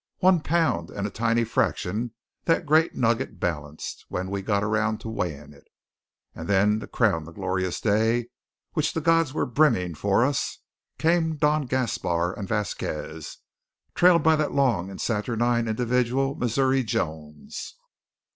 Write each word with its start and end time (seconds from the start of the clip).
One 0.17 0.39
pound 0.39 0.89
and 0.89 1.05
a 1.05 1.11
tiny 1.11 1.43
fraction 1.43 2.15
that 2.45 2.65
great 2.65 2.95
nugget 2.95 3.39
balanced 3.39 4.03
when 4.09 4.31
we 4.31 4.41
got 4.41 4.63
around 4.63 4.99
to 5.01 5.09
weighing 5.09 5.53
it. 5.53 5.67
And 6.33 6.47
then 6.47 6.79
to 6.79 6.87
crown 6.87 7.25
the 7.25 7.31
glorious 7.31 7.79
day 7.79 8.29
which 8.73 8.93
the 8.95 8.99
gods 9.01 9.31
were 9.31 9.45
brimming 9.45 9.93
for 9.93 10.25
us, 10.25 10.57
came 10.97 11.35
Don 11.37 11.67
Gaspar 11.67 12.33
and 12.33 12.47
Vasquez, 12.47 13.37
trailed 13.93 14.23
by 14.23 14.35
that 14.37 14.53
long 14.53 14.89
and 14.89 14.99
saturnine 14.99 15.67
individual, 15.67 16.33
Missouri 16.33 16.81
Jones. 16.83 17.75